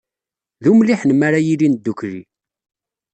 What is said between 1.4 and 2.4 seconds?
ilin ddukkli.